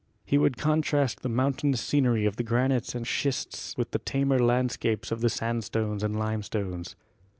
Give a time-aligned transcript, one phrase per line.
[0.25, 4.71] He would contrast the mountainous scenery of the granites and schists with the tamer land
[4.71, 6.95] scapes of the sandstones and limestones.